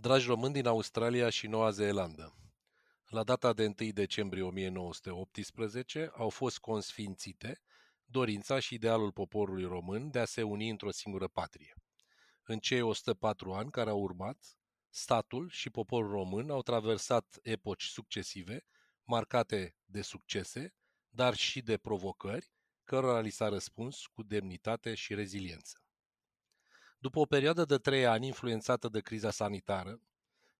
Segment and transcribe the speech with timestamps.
[0.00, 2.34] Dragi români din Australia și Noua Zeelandă,
[3.06, 7.60] la data de 1 decembrie 1918 au fost consfințite
[8.04, 11.74] dorința și idealul poporului român de a se uni într-o singură patrie.
[12.42, 14.58] În cei 104 ani care au urmat,
[14.88, 18.64] statul și poporul român au traversat epoci succesive,
[19.04, 20.74] marcate de succese,
[21.08, 22.52] dar și de provocări,
[22.84, 25.84] cărora li s-a răspuns cu demnitate și reziliență.
[27.02, 30.00] După o perioadă de trei ani influențată de criza sanitară,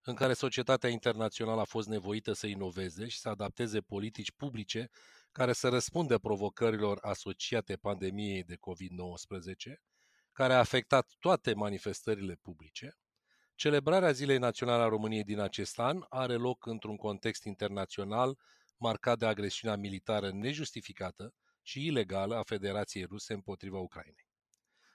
[0.01, 4.89] în care societatea internațională a fost nevoită să inoveze și să adapteze politici publice
[5.31, 9.73] care să răspundă provocărilor asociate pandemiei de COVID-19,
[10.31, 12.97] care a afectat toate manifestările publice,
[13.55, 18.37] celebrarea Zilei Naționale a României din acest an are loc într-un context internațional
[18.77, 24.30] marcat de agresiunea militară nejustificată și ilegală a Federației Ruse împotriva Ucrainei.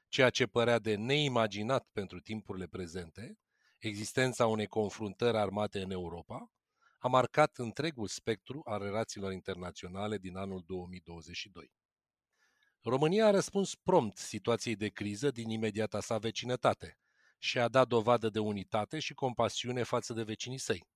[0.09, 3.39] Ceea ce părea de neimaginat pentru timpurile prezente,
[3.79, 6.51] existența unei confruntări armate în Europa,
[6.99, 11.73] a marcat întregul spectru al relațiilor internaționale din anul 2022.
[12.83, 16.99] România a răspuns prompt situației de criză din imediata sa vecinătate
[17.39, 20.89] și a dat dovadă de unitate și compasiune față de vecinii săi.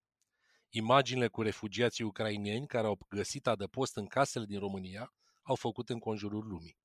[0.68, 5.98] Imaginile cu refugiații ucrainieni care au găsit adăpost în casele din România au făcut în
[5.98, 6.78] conjurul lumii.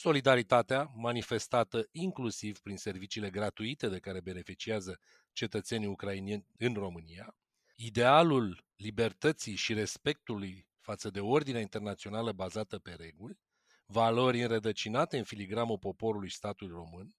[0.00, 5.00] Solidaritatea, manifestată inclusiv prin serviciile gratuite de care beneficiază
[5.32, 7.36] cetățenii ucrainieni în România,
[7.74, 13.38] idealul libertății și respectului față de ordinea internațională bazată pe reguli,
[13.86, 17.14] valori înrădăcinate în filigramul poporului statului român,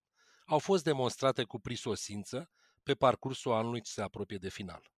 [0.45, 2.49] au fost demonstrate cu prisosință
[2.83, 4.91] pe parcursul anului ce se apropie de final.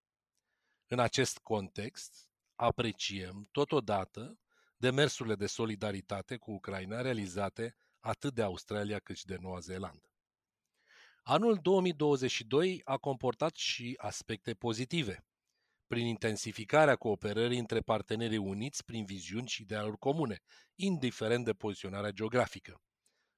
[0.86, 4.38] În acest context, apreciem totodată
[4.82, 10.10] demersurile de solidaritate cu Ucraina realizate atât de Australia cât și de Noua Zeelandă.
[11.22, 15.24] Anul 2022 a comportat și aspecte pozitive,
[15.86, 20.38] prin intensificarea cooperării între partenerii uniți prin viziuni și idealuri comune,
[20.74, 22.80] indiferent de poziționarea geografică.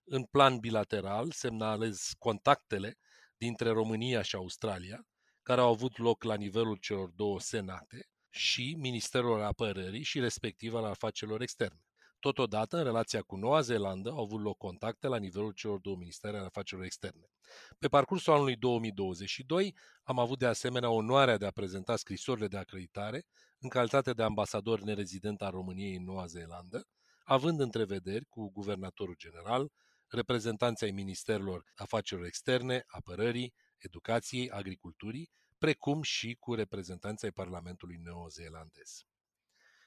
[0.04, 2.96] În plan bilateral, semnalez contactele
[3.36, 5.06] dintre România și Australia,
[5.42, 10.84] care au avut loc la nivelul celor două senate, și Ministerul Apărării și respectiv al
[10.84, 11.84] afacerilor externe.
[12.20, 16.36] Totodată, în relația cu Noua Zeelandă au avut loc contacte la nivelul celor două ministere
[16.36, 17.30] ale afacerilor externe.
[17.78, 23.26] Pe parcursul anului 2022 am avut de asemenea onoarea de a prezenta scrisorile de acreditare
[23.58, 26.86] în calitate de ambasador nerezident al României în Noua Zeelandă,
[27.24, 29.72] având întrevederi cu guvernatorul general,
[30.08, 35.30] reprezentanții ai ministerilor afacerilor externe, apărării, educației, agriculturii,
[35.64, 39.04] precum și cu reprezentanții ai Parlamentului neozeelandez.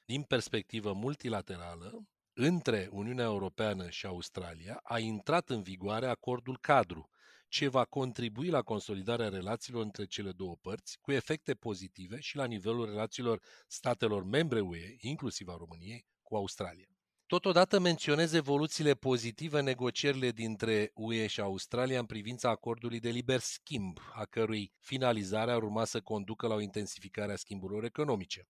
[0.04, 7.10] Din perspectivă multilaterală, între Uniunea Europeană și Australia a intrat în vigoare acordul cadru,
[7.48, 12.44] ce va contribui la consolidarea relațiilor între cele două părți, cu efecte pozitive și la
[12.44, 16.97] nivelul relațiilor statelor membre UE, inclusiv a României, cu Australia.
[17.28, 23.40] Totodată menționez evoluțiile pozitive în negocierile dintre UE și Australia în privința acordului de liber
[23.40, 28.48] schimb, a cărui finalizare ar urma să conducă la o intensificare a schimburilor economice.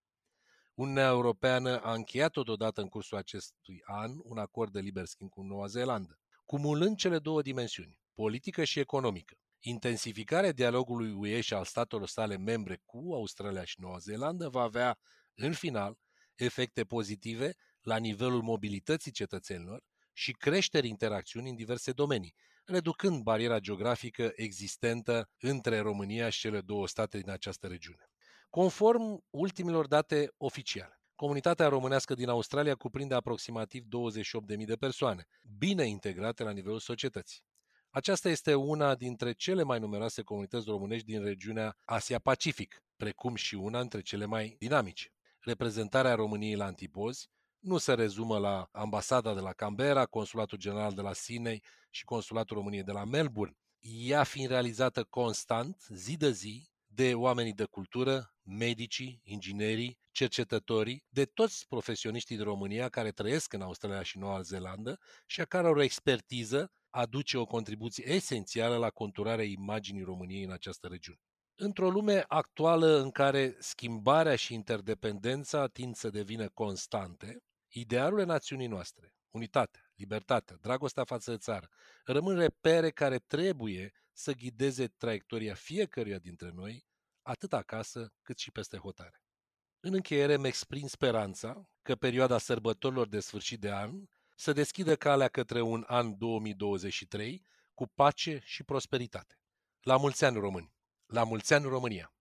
[0.75, 5.43] Uniunea Europeană a încheiat totodată în cursul acestui an un acord de liber schimb cu
[5.43, 9.37] Noua Zeelandă, cumulând cele două dimensiuni, politică și economică.
[9.61, 14.99] Intensificarea dialogului UE și al statelor sale membre cu Australia și Noua Zeelandă va avea,
[15.35, 15.99] în final,
[16.35, 17.57] efecte pozitive
[17.89, 19.83] la nivelul mobilității cetățenilor
[20.13, 22.35] și creșterii interacțiunii în diverse domenii,
[22.65, 28.11] reducând bariera geografică existentă între România și cele două state din această regiune.
[28.51, 35.27] Conform ultimilor date oficiale, comunitatea românească din Australia cuprinde aproximativ 28.000 de persoane,
[35.59, 37.43] bine integrate la nivelul societății.
[37.91, 43.81] Aceasta este una dintre cele mai numeroase comunități românești din regiunea Asia-Pacific, precum și una
[43.81, 45.13] dintre cele mai dinamice.
[45.41, 47.29] Reprezentarea României la Antipozi
[47.69, 52.57] nu se rezumă la ambasada de la Canberra, consulatul general de la Sydney și consulatul
[52.57, 58.35] României de la Melbourne, ea fiind realizată constant, zi de zi, de oamenii de cultură,
[58.43, 64.99] medicii, inginerii, cercetătorii, de toți profesioniștii din România care trăiesc în Australia și Noua Zeelandă
[65.27, 70.87] și a care o expertiză aduce o contribuție esențială la conturarea imaginii României în această
[70.87, 71.21] regiune.
[71.61, 79.15] Într-o lume actuală în care schimbarea și interdependența tind să devină constante, idealurile națiunii noastre,
[79.31, 81.69] unitatea, libertatea, dragostea față de țară,
[82.05, 86.87] rămân repere care trebuie să ghideze traiectoria fiecăruia dintre noi,
[87.23, 89.23] atât acasă cât și peste hotare.
[89.81, 94.05] În încheiere îmi exprim speranța că perioada sărbătorilor de sfârșit de an
[94.37, 99.41] să deschidă calea către un an 2023 cu pace și prosperitate.
[99.81, 100.75] La mulți ani români!
[101.07, 102.13] La mulți ani România!